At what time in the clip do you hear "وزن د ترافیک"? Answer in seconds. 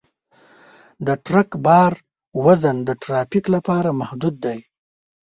2.45-3.45